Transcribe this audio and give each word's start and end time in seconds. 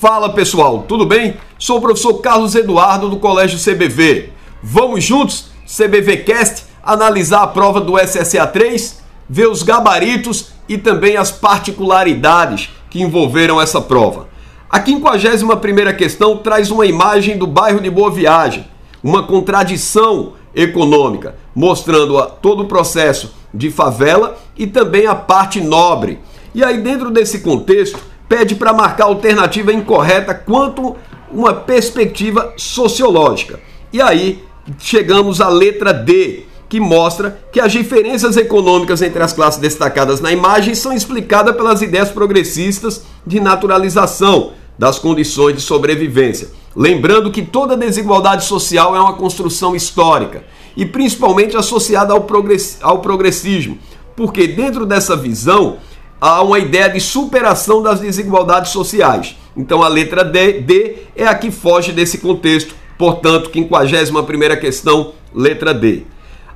Fala 0.00 0.30
pessoal, 0.30 0.86
tudo 0.88 1.04
bem? 1.04 1.36
Sou 1.58 1.76
o 1.76 1.80
professor 1.82 2.14
Carlos 2.22 2.54
Eduardo 2.54 3.10
do 3.10 3.18
Colégio 3.18 3.58
CBV. 3.58 4.30
Vamos 4.62 5.04
juntos, 5.04 5.50
CBVcast, 5.66 6.64
analisar 6.82 7.42
a 7.42 7.46
prova 7.46 7.82
do 7.82 7.98
SSA 7.98 8.46
3, 8.46 8.98
ver 9.28 9.46
os 9.46 9.62
gabaritos 9.62 10.52
e 10.66 10.78
também 10.78 11.18
as 11.18 11.30
particularidades 11.30 12.70
que 12.88 13.02
envolveram 13.02 13.60
essa 13.60 13.78
prova. 13.78 14.28
A 14.70 14.82
51 14.82 15.94
questão 15.98 16.38
traz 16.38 16.70
uma 16.70 16.86
imagem 16.86 17.36
do 17.36 17.46
bairro 17.46 17.82
de 17.82 17.90
Boa 17.90 18.10
Viagem, 18.10 18.66
uma 19.04 19.24
contradição 19.24 20.32
econômica, 20.54 21.34
mostrando 21.54 22.18
todo 22.40 22.62
o 22.62 22.68
processo 22.68 23.34
de 23.52 23.70
favela 23.70 24.38
e 24.56 24.66
também 24.66 25.06
a 25.06 25.14
parte 25.14 25.60
nobre. 25.60 26.20
E 26.54 26.64
aí, 26.64 26.78
dentro 26.78 27.10
desse 27.10 27.40
contexto, 27.40 28.09
pede 28.30 28.54
para 28.54 28.72
marcar 28.72 29.06
alternativa 29.06 29.72
incorreta 29.72 30.32
quanto 30.32 30.96
uma 31.32 31.52
perspectiva 31.52 32.54
sociológica. 32.56 33.58
E 33.92 34.00
aí, 34.00 34.44
chegamos 34.78 35.40
à 35.40 35.48
letra 35.48 35.92
D, 35.92 36.44
que 36.68 36.78
mostra 36.78 37.40
que 37.50 37.58
as 37.58 37.72
diferenças 37.72 38.36
econômicas 38.36 39.02
entre 39.02 39.20
as 39.20 39.32
classes 39.32 39.58
destacadas 39.58 40.20
na 40.20 40.30
imagem 40.30 40.76
são 40.76 40.92
explicadas 40.92 41.56
pelas 41.56 41.82
ideias 41.82 42.10
progressistas 42.10 43.02
de 43.26 43.40
naturalização 43.40 44.52
das 44.78 44.96
condições 44.96 45.56
de 45.56 45.60
sobrevivência. 45.60 46.50
Lembrando 46.76 47.32
que 47.32 47.42
toda 47.42 47.76
desigualdade 47.76 48.44
social 48.44 48.94
é 48.94 49.00
uma 49.00 49.14
construção 49.14 49.74
histórica 49.74 50.44
e 50.76 50.86
principalmente 50.86 51.56
associada 51.56 52.12
ao, 52.12 52.20
progress, 52.20 52.78
ao 52.80 53.00
progressismo, 53.00 53.76
porque 54.14 54.46
dentro 54.46 54.86
dessa 54.86 55.16
visão 55.16 55.78
há 56.20 56.42
uma 56.42 56.58
ideia 56.58 56.88
de 56.88 57.00
superação 57.00 57.82
das 57.82 58.00
desigualdades 58.00 58.70
sociais. 58.72 59.36
Então 59.56 59.82
a 59.82 59.88
letra 59.88 60.24
D, 60.24 60.60
D 60.60 60.96
é 61.16 61.26
a 61.26 61.34
que 61.34 61.50
foge 61.50 61.92
desse 61.92 62.18
contexto, 62.18 62.74
portanto, 62.98 63.50
51 63.52 64.60
questão, 64.60 65.12
letra 65.34 65.72
D. 65.72 66.02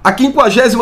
A 0.03 0.15
52 0.17 0.75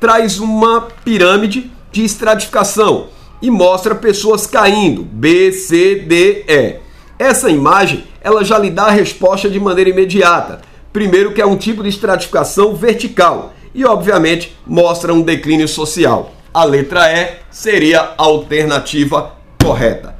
traz 0.00 0.40
uma 0.40 0.88
pirâmide 1.04 1.70
de 1.92 2.04
estratificação 2.04 3.08
e 3.40 3.50
mostra 3.50 3.94
pessoas 3.94 4.46
caindo, 4.46 5.02
B, 5.02 5.52
C, 5.52 5.96
D, 5.96 6.44
E. 6.48 6.76
Essa 7.18 7.50
imagem, 7.50 8.04
ela 8.20 8.44
já 8.44 8.58
lhe 8.58 8.70
dá 8.70 8.86
a 8.86 8.90
resposta 8.90 9.48
de 9.48 9.58
maneira 9.58 9.90
imediata. 9.90 10.60
Primeiro 10.92 11.32
que 11.32 11.40
é 11.40 11.46
um 11.46 11.56
tipo 11.56 11.82
de 11.82 11.88
estratificação 11.88 12.74
vertical 12.74 13.54
e 13.74 13.84
obviamente 13.84 14.56
mostra 14.66 15.14
um 15.14 15.22
declínio 15.22 15.68
social. 15.68 16.35
A 16.56 16.64
letra 16.64 17.12
E 17.12 17.34
seria 17.50 18.00
a 18.00 18.22
alternativa 18.22 19.32
correta. 19.62 20.16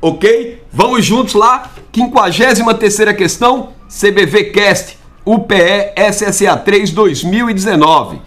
OK? 0.00 0.62
Vamos 0.72 1.04
juntos 1.04 1.34
lá. 1.34 1.72
53ª 1.92 3.16
questão, 3.16 3.70
CBV 3.88 4.52
Cast, 4.52 4.96
UPE 5.26 5.92
SSA 6.12 6.56
3 6.56 6.92
2019. 6.92 8.22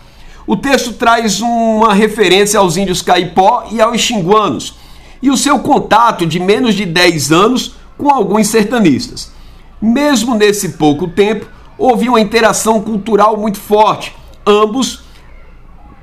O 0.46 0.58
texto 0.58 0.92
traz 0.96 1.40
uma 1.40 1.94
referência 1.94 2.60
aos 2.60 2.76
índios 2.76 3.02
caipó 3.02 3.70
e 3.72 3.80
aos 3.80 4.02
xinguanos 4.02 4.76
e 5.22 5.30
o 5.30 5.38
seu 5.38 5.58
contato 5.60 6.28
de 6.28 6.42
menos 6.42 6.76
de 6.76 6.86
10 6.86 7.32
anos 7.32 7.78
com 7.98 8.10
alguns 8.10 8.50
sertanistas. 8.50 9.32
Mesmo 9.82 10.36
nesse 10.36 10.74
pouco 10.74 11.08
tempo, 11.08 11.48
houve 11.78 12.10
uma 12.10 12.20
interação 12.20 12.82
cultural 12.82 13.38
muito 13.38 13.60
forte, 13.60 14.14
ambos 14.46 15.05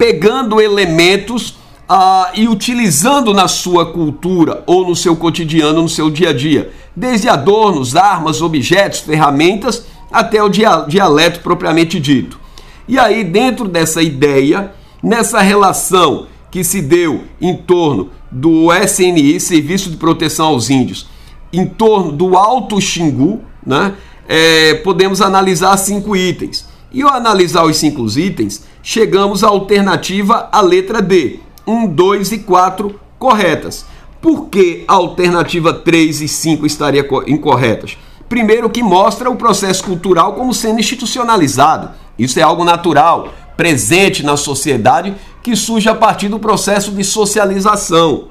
pegando 0.03 0.61
elementos 0.61 1.55
ah, 1.89 2.33
e 2.35 2.49
utilizando 2.49 3.33
na 3.33 3.47
sua 3.47 3.87
cultura 3.87 4.65
ou 4.67 4.85
no 4.85 4.97
seu 4.97 5.15
cotidiano, 5.15 5.83
no 5.83 5.89
seu 5.89 6.11
dia 6.11 6.31
a 6.31 6.33
dia, 6.33 6.73
desde 6.97 7.29
adornos, 7.29 7.95
armas, 7.95 8.43
objetos, 8.43 8.99
ferramentas, 8.99 9.87
até 10.11 10.43
o 10.43 10.49
dialeto 10.49 11.39
propriamente 11.39 12.01
dito. 12.01 12.41
E 12.89 12.99
aí, 12.99 13.23
dentro 13.23 13.69
dessa 13.69 14.03
ideia, 14.03 14.73
nessa 15.01 15.41
relação 15.41 16.27
que 16.51 16.65
se 16.65 16.83
deu 16.83 17.23
em 17.41 17.57
torno 17.57 18.11
do 18.29 18.73
SNI, 18.73 19.39
Serviço 19.39 19.89
de 19.89 19.99
Proteção 19.99 20.49
aos 20.49 20.69
Índios, 20.69 21.07
em 21.53 21.65
torno 21.65 22.11
do 22.11 22.37
Alto 22.37 22.81
Xingu, 22.81 23.41
né, 23.65 23.95
é, 24.29 24.75
podemos 24.75 25.23
analisar 25.23 25.77
cinco 25.77 26.17
itens. 26.17 26.72
E 26.93 27.03
ao 27.03 27.15
analisar 27.15 27.65
os 27.65 27.77
cinco 27.77 28.07
itens, 28.19 28.65
chegamos 28.83 29.43
à 29.43 29.49
alternativa 29.49 30.49
a 30.53 30.61
letra 30.61 31.01
D, 31.01 31.41
1, 31.67 31.87
2 31.87 32.33
e 32.33 32.39
4 32.41 33.01
corretas. 33.19 33.87
Por 34.21 34.49
que 34.49 34.85
a 34.87 34.95
alternativa 34.95 35.73
3 35.73 36.21
e 36.21 36.29
5 36.29 36.67
estaria 36.67 37.07
incorretas? 37.27 37.97
Primeiro 38.29 38.71
que 38.71 38.83
mostra 38.83 39.31
o 39.31 39.37
processo 39.37 39.85
cultural 39.85 40.35
como 40.35 40.55
sendo 40.55 40.81
institucionalizado. 40.81 41.91
Isso 42.19 42.39
é 42.39 42.43
algo 42.43 42.65
natural, 42.65 43.33
presente 43.57 44.23
na 44.23 44.37
sociedade, 44.37 45.15
que 45.43 45.57
surge 45.57 45.89
a 45.89 45.95
partir 45.95 46.29
do 46.29 46.39
processo 46.39 46.93
de 46.93 47.03
socialização. 47.03 48.29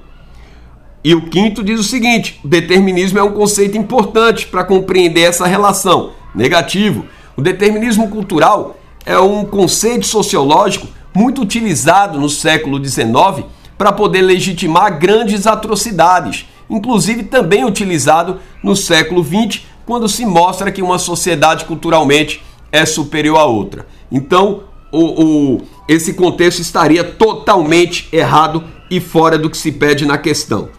E 1.04 1.16
o 1.16 1.30
quinto 1.30 1.64
diz 1.64 1.80
o 1.80 1.84
seguinte: 1.84 2.40
determinismo 2.44 3.20
é 3.20 3.24
um 3.24 3.32
conceito 3.32 3.78
importante 3.78 4.48
para 4.48 4.64
compreender 4.64 5.22
essa 5.22 5.48
relação. 5.48 6.12
Negativo. 6.34 7.06
O 7.36 7.42
determinismo 7.42 8.10
cultural 8.10 8.78
é 9.06 9.18
um 9.18 9.46
conceito 9.46 10.06
sociológico 10.06 10.88
muito 11.14 11.42
utilizado 11.42 12.20
no 12.20 12.30
século 12.30 12.84
XIX 12.84 13.46
para 13.78 13.92
poder 13.92 14.22
legitimar 14.22 15.00
grandes 15.00 15.48
atrocidades, 15.48 16.46
inclusive 16.70 17.24
também 17.24 17.66
utilizado 17.66 18.40
no 18.64 18.76
século 18.76 19.24
XX, 19.24 19.64
quando 19.86 20.08
se 20.08 20.26
mostra 20.26 20.72
que 20.72 20.82
uma 20.82 21.00
sociedade 21.00 21.66
culturalmente 21.66 22.44
é 22.72 22.86
superior 22.86 23.40
à 23.40 23.46
outra. 23.46 23.88
Então, 24.12 24.64
o, 24.92 25.24
o, 25.24 25.62
esse 25.88 26.14
contexto 26.14 26.60
estaria 26.60 27.04
totalmente 27.04 28.08
errado 28.12 28.64
e 28.90 29.00
fora 29.00 29.38
do 29.38 29.50
que 29.50 29.58
se 29.58 29.72
pede 29.72 30.06
na 30.06 30.18
questão. 30.18 30.70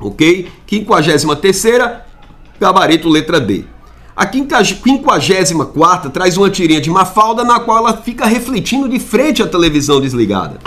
Ok? 0.00 0.48
53 0.68 1.66
gabarito 2.60 3.08
letra 3.08 3.40
D. 3.40 3.64
A 4.16 4.26
54 4.26 6.10
traz 6.10 6.38
uma 6.38 6.48
tirinha 6.48 6.80
de 6.80 6.88
Mafalda 6.88 7.44
na 7.44 7.60
qual 7.60 7.76
ela 7.76 7.98
fica 7.98 8.24
refletindo 8.24 8.88
de 8.88 8.98
frente 8.98 9.42
à 9.42 9.46
televisão 9.46 10.00
desligada. 10.00 10.58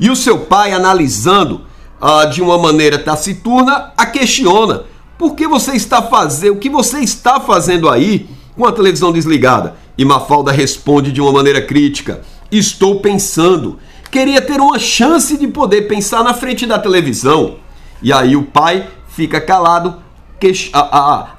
E 0.00 0.08
o 0.08 0.16
seu 0.16 0.38
pai, 0.38 0.72
analisando 0.72 1.60
uh, 2.00 2.30
de 2.30 2.40
uma 2.40 2.56
maneira 2.56 2.98
taciturna, 2.98 3.92
a 3.94 4.06
questiona: 4.06 4.84
por 5.18 5.34
que 5.34 5.46
você 5.46 5.72
está 5.72 6.00
fazendo, 6.00 6.54
o 6.54 6.58
que 6.58 6.70
você 6.70 7.00
está 7.00 7.38
fazendo 7.38 7.90
aí 7.90 8.26
com 8.56 8.64
a 8.64 8.72
televisão 8.72 9.12
desligada? 9.12 9.76
E 9.98 10.04
Mafalda 10.04 10.50
responde 10.50 11.12
de 11.12 11.20
uma 11.20 11.30
maneira 11.30 11.60
crítica: 11.60 12.22
Estou 12.50 13.00
pensando. 13.00 13.78
Queria 14.10 14.40
ter 14.40 14.60
uma 14.60 14.78
chance 14.78 15.36
de 15.36 15.46
poder 15.46 15.88
pensar 15.88 16.24
na 16.24 16.32
frente 16.32 16.64
da 16.64 16.78
televisão. 16.78 17.56
E 18.02 18.10
aí 18.12 18.34
o 18.34 18.44
pai 18.44 18.88
fica 19.08 19.40
calado, 19.42 19.96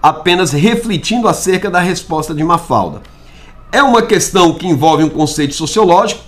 apenas 0.02 0.52
refletindo 0.52 1.28
acerca 1.28 1.70
da 1.70 1.80
resposta 1.80 2.34
de 2.34 2.44
Mafalda. 2.44 3.02
É 3.72 3.84
uma 3.84 4.02
questão 4.02 4.54
que 4.54 4.68
envolve 4.68 5.04
um 5.04 5.10
conceito 5.10 5.54
sociológico, 5.54 6.22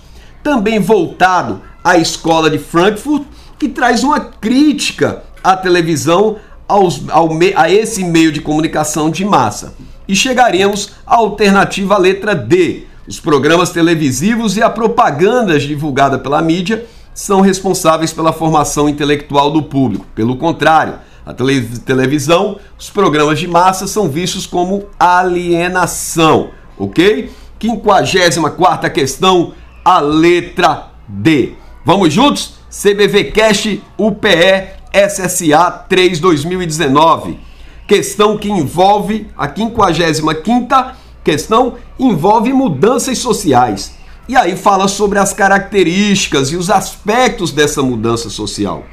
também 0.43 0.79
voltado 0.79 1.61
à 1.83 1.97
escola 1.97 2.49
de 2.49 2.57
Frankfurt, 2.57 3.23
que 3.57 3.69
traz 3.69 4.03
uma 4.03 4.19
crítica 4.19 5.23
à 5.43 5.55
televisão, 5.55 6.37
aos, 6.67 7.01
ao, 7.09 7.29
a 7.55 7.71
esse 7.71 8.03
meio 8.03 8.31
de 8.31 8.41
comunicação 8.41 9.09
de 9.09 9.23
massa. 9.23 9.73
E 10.07 10.15
chegaremos 10.15 10.91
à 11.05 11.15
alternativa 11.15 11.97
letra 11.97 12.35
D. 12.35 12.83
Os 13.07 13.19
programas 13.19 13.69
televisivos 13.69 14.57
e 14.57 14.61
a 14.61 14.69
propaganda 14.69 15.57
divulgada 15.57 16.19
pela 16.19 16.41
mídia 16.41 16.85
são 17.13 17.41
responsáveis 17.41 18.13
pela 18.13 18.33
formação 18.33 18.87
intelectual 18.87 19.49
do 19.49 19.63
público. 19.63 20.05
Pelo 20.13 20.35
contrário, 20.35 20.95
a 21.27 21.33
tele 21.33 21.61
televisão, 21.79 22.57
os 22.79 22.89
programas 22.89 23.37
de 23.37 23.49
massa 23.49 23.85
são 23.85 24.07
vistos 24.07 24.45
como 24.45 24.85
alienação, 24.97 26.51
ok? 26.77 27.29
54 27.59 28.89
questão, 28.91 29.53
a 29.83 29.99
letra 29.99 30.87
D. 31.05 31.53
Vamos 31.83 32.13
juntos? 32.13 32.53
CBV 32.69 33.25
Cash 33.31 33.79
UPE 33.97 34.77
SSA 34.93 35.69
3 35.89 36.19
2019 36.19 37.39
questão 37.85 38.37
que 38.37 38.49
envolve 38.49 39.27
a 39.37 39.47
55 39.47 40.95
questão 41.23 41.75
envolve 41.99 42.53
mudanças 42.53 43.17
sociais. 43.17 43.95
E 44.29 44.35
aí 44.35 44.55
fala 44.55 44.87
sobre 44.87 45.19
as 45.19 45.33
características 45.33 46.51
e 46.51 46.57
os 46.57 46.69
aspectos 46.69 47.51
dessa 47.51 47.81
mudança 47.81 48.29
social. 48.29 48.83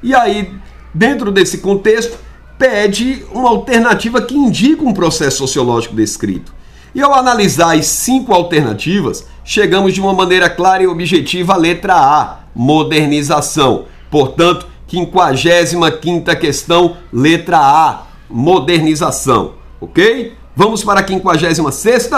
E 0.00 0.14
aí, 0.14 0.52
dentro 0.92 1.30
desse 1.30 1.58
contexto, 1.58 2.18
pede 2.58 3.24
uma 3.32 3.48
alternativa 3.48 4.20
que 4.20 4.36
indica 4.36 4.82
um 4.82 4.92
processo 4.92 5.38
sociológico 5.38 5.94
descrito. 5.94 6.52
E 6.94 7.00
ao 7.00 7.14
analisar 7.14 7.76
as 7.76 7.86
cinco 7.86 8.32
alternativas, 8.32 9.26
chegamos 9.44 9.94
de 9.94 10.00
uma 10.00 10.12
maneira 10.12 10.50
clara 10.50 10.82
e 10.82 10.86
objetiva 10.86 11.54
à 11.54 11.56
letra 11.56 11.94
A, 11.94 12.40
modernização. 12.54 13.84
Portanto, 14.10 14.66
55 14.88 16.40
questão, 16.40 16.96
letra 17.12 17.58
A, 17.58 18.02
modernização, 18.28 19.54
ok? 19.80 20.34
Vamos 20.56 20.82
para 20.82 21.00
a 21.00 21.06
56 21.06 22.12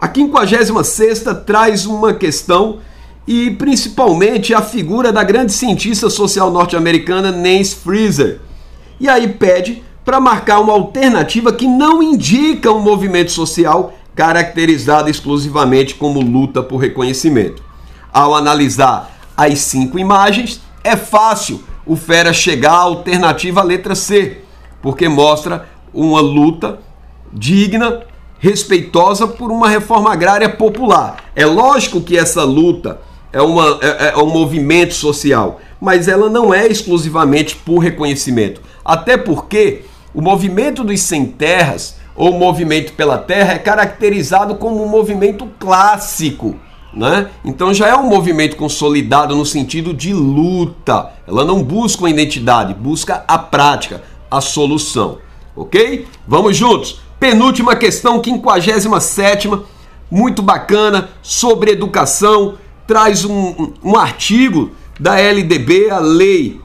A 0.00 0.08
56 0.12 1.24
traz 1.46 1.86
uma 1.86 2.12
questão 2.12 2.80
e 3.28 3.50
principalmente 3.50 4.54
a 4.54 4.62
figura 4.62 5.12
da 5.12 5.22
grande 5.22 5.52
cientista 5.52 6.08
social 6.08 6.50
norte-americana 6.50 7.30
Nancy 7.30 7.76
Fraser. 7.76 8.40
E 8.98 9.06
aí 9.06 9.28
pede 9.28 9.82
para 10.02 10.18
marcar 10.18 10.60
uma 10.60 10.72
alternativa 10.72 11.52
que 11.52 11.66
não 11.66 12.02
indica 12.02 12.72
um 12.72 12.80
movimento 12.80 13.30
social 13.30 13.92
caracterizado 14.14 15.10
exclusivamente 15.10 15.94
como 15.94 16.22
luta 16.22 16.62
por 16.62 16.78
reconhecimento. 16.78 17.62
Ao 18.10 18.34
analisar 18.34 19.14
as 19.36 19.58
cinco 19.58 19.98
imagens, 19.98 20.62
é 20.82 20.96
fácil 20.96 21.62
o 21.84 21.96
Fera 21.96 22.32
chegar 22.32 22.72
à 22.72 22.78
alternativa 22.78 23.62
letra 23.62 23.94
C, 23.94 24.38
porque 24.80 25.06
mostra 25.06 25.68
uma 25.92 26.22
luta 26.22 26.78
digna, 27.30 28.04
respeitosa 28.38 29.28
por 29.28 29.50
uma 29.50 29.68
reforma 29.68 30.10
agrária 30.10 30.48
popular. 30.48 31.16
É 31.36 31.44
lógico 31.44 32.00
que 32.00 32.16
essa 32.16 32.42
luta 32.42 33.06
é, 33.32 33.40
uma, 33.40 33.78
é, 33.82 34.12
é 34.14 34.16
um 34.16 34.30
movimento 34.30 34.94
social, 34.94 35.60
mas 35.80 36.08
ela 36.08 36.28
não 36.28 36.52
é 36.52 36.66
exclusivamente 36.66 37.56
por 37.56 37.78
reconhecimento. 37.78 38.60
Até 38.84 39.16
porque 39.16 39.82
o 40.14 40.20
movimento 40.20 40.82
dos 40.82 41.00
sem 41.00 41.26
terras 41.26 41.96
ou 42.16 42.32
movimento 42.32 42.92
pela 42.94 43.18
terra 43.18 43.54
é 43.54 43.58
caracterizado 43.58 44.56
como 44.56 44.82
um 44.82 44.88
movimento 44.88 45.48
clássico 45.58 46.56
né? 46.92 47.28
Então 47.44 47.72
já 47.72 47.88
é 47.88 47.96
um 47.96 48.08
movimento 48.08 48.56
consolidado 48.56 49.36
no 49.36 49.44
sentido 49.44 49.92
de 49.92 50.12
luta. 50.12 51.12
Ela 51.26 51.44
não 51.44 51.62
busca 51.62 52.02
uma 52.02 52.10
identidade, 52.10 52.74
busca 52.74 53.24
a 53.28 53.38
prática, 53.38 54.02
a 54.30 54.40
solução. 54.40 55.18
Ok? 55.54 56.06
Vamos 56.26 56.56
juntos. 56.56 57.00
Penúltima 57.20 57.74
questão, 57.76 58.22
57, 58.22 59.50
muito 60.10 60.40
bacana, 60.40 61.10
sobre 61.20 61.72
educação. 61.72 62.54
Traz 62.88 63.24
um, 63.24 63.74
um 63.84 63.96
artigo 63.96 64.72
da 64.98 65.20
LDB, 65.20 65.90
a 65.90 66.00
Lei 66.00 66.60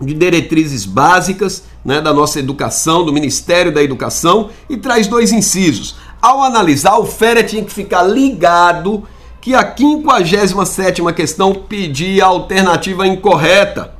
de 0.00 0.14
Diretrizes 0.14 0.86
Básicas 0.86 1.64
né, 1.84 2.00
da 2.00 2.14
nossa 2.14 2.38
educação, 2.38 3.04
do 3.04 3.12
Ministério 3.12 3.74
da 3.74 3.82
Educação, 3.82 4.50
e 4.70 4.76
traz 4.76 5.06
dois 5.06 5.32
incisos. 5.32 5.96
Ao 6.22 6.42
analisar, 6.42 6.98
o 6.98 7.06
FERA 7.06 7.42
tinha 7.42 7.64
que 7.64 7.72
ficar 7.72 8.02
ligado 8.02 9.02
que 9.40 9.54
a 9.54 9.74
57 9.76 11.02
questão 11.12 11.52
pedia 11.54 12.24
a 12.24 12.28
alternativa 12.28 13.06
incorreta. 13.06 13.94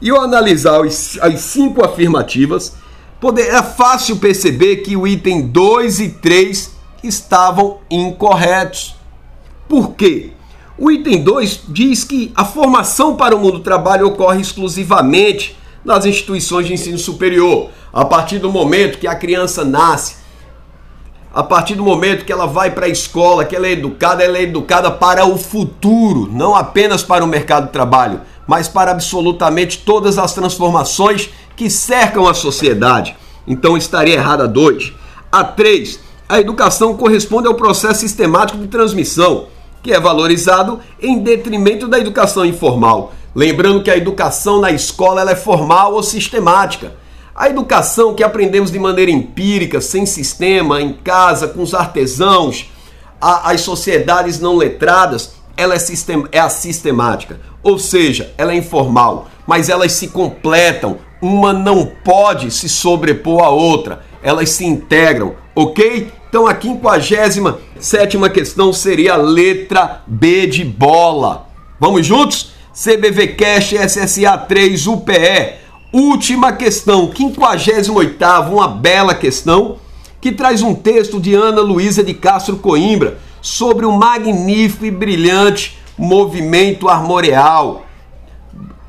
E 0.00 0.10
ao 0.10 0.20
analisar 0.20 0.80
as 0.82 1.40
cinco 1.40 1.84
afirmativas, 1.84 2.74
poder, 3.20 3.48
é 3.48 3.62
fácil 3.62 4.16
perceber 4.16 4.76
que 4.78 4.96
o 4.96 5.06
item 5.06 5.42
2 5.42 6.00
e 6.00 6.08
3 6.08 6.72
estavam 7.04 7.78
incorretos. 7.90 8.96
Por 9.68 9.92
quê? 9.92 10.32
O 10.84 10.90
item 10.90 11.22
2 11.22 11.60
diz 11.68 12.02
que 12.02 12.32
a 12.34 12.44
formação 12.44 13.14
para 13.14 13.36
o 13.36 13.38
mundo 13.38 13.58
do 13.58 13.60
trabalho 13.60 14.08
ocorre 14.08 14.40
exclusivamente 14.40 15.56
nas 15.84 16.04
instituições 16.04 16.66
de 16.66 16.72
ensino 16.72 16.98
superior. 16.98 17.70
A 17.92 18.04
partir 18.04 18.40
do 18.40 18.50
momento 18.50 18.98
que 18.98 19.06
a 19.06 19.14
criança 19.14 19.64
nasce, 19.64 20.16
a 21.32 21.40
partir 21.40 21.76
do 21.76 21.84
momento 21.84 22.24
que 22.24 22.32
ela 22.32 22.46
vai 22.46 22.72
para 22.72 22.86
a 22.86 22.88
escola, 22.88 23.44
que 23.44 23.54
ela 23.54 23.68
é 23.68 23.70
educada, 23.70 24.24
ela 24.24 24.36
é 24.36 24.42
educada 24.42 24.90
para 24.90 25.24
o 25.24 25.38
futuro, 25.38 26.28
não 26.32 26.56
apenas 26.56 27.00
para 27.00 27.24
o 27.24 27.28
mercado 27.28 27.66
de 27.66 27.72
trabalho, 27.72 28.20
mas 28.44 28.66
para 28.66 28.90
absolutamente 28.90 29.84
todas 29.86 30.18
as 30.18 30.34
transformações 30.34 31.30
que 31.54 31.70
cercam 31.70 32.26
a 32.26 32.34
sociedade. 32.34 33.14
Então 33.46 33.76
estaria 33.76 34.14
errada 34.14 34.48
dois. 34.48 34.92
A 35.30 35.44
três, 35.44 36.00
a 36.28 36.40
educação 36.40 36.96
corresponde 36.96 37.46
ao 37.46 37.54
processo 37.54 38.00
sistemático 38.00 38.58
de 38.58 38.66
transmissão, 38.66 39.46
que 39.82 39.92
é 39.92 39.98
valorizado 39.98 40.80
em 41.00 41.18
detrimento 41.18 41.88
da 41.88 41.98
educação 41.98 42.44
informal. 42.44 43.12
Lembrando 43.34 43.82
que 43.82 43.90
a 43.90 43.96
educação 43.96 44.60
na 44.60 44.70
escola 44.70 45.28
é 45.30 45.34
formal 45.34 45.94
ou 45.94 46.02
sistemática. 46.02 46.92
A 47.34 47.48
educação 47.48 48.14
que 48.14 48.22
aprendemos 48.22 48.70
de 48.70 48.78
maneira 48.78 49.10
empírica, 49.10 49.80
sem 49.80 50.04
sistema, 50.04 50.80
em 50.80 50.92
casa, 50.92 51.48
com 51.48 51.62
os 51.62 51.72
artesãos, 51.72 52.70
a, 53.20 53.50
as 53.50 53.62
sociedades 53.62 54.38
não 54.38 54.56
letradas, 54.56 55.34
ela 55.56 55.74
é, 55.74 55.78
sistem, 55.78 56.24
é 56.30 56.38
a 56.38 56.50
sistemática. 56.50 57.40
Ou 57.62 57.78
seja, 57.78 58.32
ela 58.36 58.52
é 58.52 58.56
informal, 58.56 59.28
mas 59.46 59.68
elas 59.68 59.92
se 59.92 60.08
completam. 60.08 60.98
Uma 61.22 61.52
não 61.52 61.86
pode 61.86 62.50
se 62.50 62.68
sobrepor 62.68 63.42
à 63.42 63.48
outra. 63.48 64.04
Elas 64.22 64.50
se 64.50 64.64
integram, 64.66 65.34
ok? 65.54 66.10
Então 66.32 66.46
a 66.46 66.58
57 66.58 68.18
questão 68.32 68.72
seria 68.72 69.12
a 69.12 69.16
letra 69.18 70.00
B 70.06 70.46
de 70.46 70.64
bola. 70.64 71.46
Vamos 71.78 72.06
juntos? 72.06 72.52
CBV 72.72 73.34
Cash 73.34 73.74
SSA 73.74 74.38
3 74.38 74.86
UPE 74.86 75.60
Última 75.92 76.52
questão, 76.52 77.10
58ª, 77.10 78.50
uma 78.50 78.66
bela 78.66 79.14
questão, 79.14 79.76
que 80.22 80.32
traz 80.32 80.62
um 80.62 80.74
texto 80.74 81.20
de 81.20 81.34
Ana 81.34 81.60
Luísa 81.60 82.02
de 82.02 82.14
Castro 82.14 82.56
Coimbra 82.56 83.18
sobre 83.42 83.84
o 83.84 83.92
magnífico 83.92 84.86
e 84.86 84.90
brilhante 84.90 85.78
movimento 85.98 86.88
armoreal. 86.88 87.84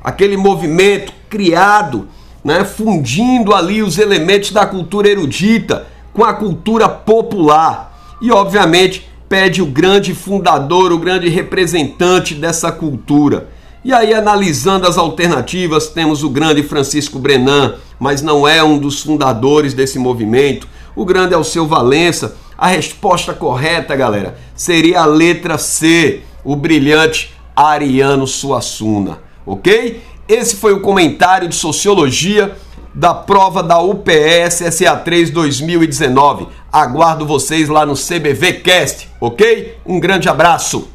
Aquele 0.02 0.38
movimento 0.38 1.12
criado, 1.28 2.08
né, 2.42 2.64
fundindo 2.64 3.54
ali 3.54 3.82
os 3.82 3.98
elementos 3.98 4.50
da 4.50 4.64
cultura 4.64 5.10
erudita 5.10 5.92
com 6.14 6.24
a 6.24 6.32
cultura 6.32 6.88
popular. 6.88 8.16
E, 8.22 8.30
obviamente, 8.30 9.06
pede 9.28 9.60
o 9.60 9.66
grande 9.66 10.14
fundador, 10.14 10.92
o 10.92 10.98
grande 10.98 11.28
representante 11.28 12.34
dessa 12.34 12.72
cultura. 12.72 13.48
E 13.84 13.92
aí, 13.92 14.14
analisando 14.14 14.88
as 14.88 14.96
alternativas, 14.96 15.88
temos 15.88 16.22
o 16.22 16.30
grande 16.30 16.62
Francisco 16.62 17.18
Brenan, 17.18 17.74
mas 17.98 18.22
não 18.22 18.48
é 18.48 18.62
um 18.62 18.78
dos 18.78 19.02
fundadores 19.02 19.74
desse 19.74 19.98
movimento. 19.98 20.66
O 20.96 21.04
grande 21.04 21.34
Alceu 21.34 21.66
Valença. 21.66 22.36
A 22.56 22.68
resposta 22.68 23.34
correta, 23.34 23.96
galera, 23.96 24.38
seria 24.54 25.00
a 25.00 25.04
letra 25.04 25.58
C, 25.58 26.22
o 26.44 26.54
brilhante 26.54 27.34
Ariano 27.56 28.28
Suassuna, 28.28 29.18
ok? 29.44 30.00
Esse 30.28 30.54
foi 30.54 30.72
o 30.72 30.80
comentário 30.80 31.48
de 31.48 31.54
sociologia 31.56 32.56
da 32.94 33.12
prova 33.12 33.62
da 33.62 33.80
UPS 33.80 34.62
SA3 34.62 35.32
2019. 35.32 36.46
Aguardo 36.72 37.26
vocês 37.26 37.68
lá 37.68 37.84
no 37.84 37.94
CBV 37.94 38.54
Cast, 38.60 39.08
ok? 39.20 39.78
Um 39.84 39.98
grande 39.98 40.28
abraço. 40.28 40.88